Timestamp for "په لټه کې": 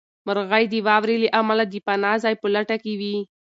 2.41-2.93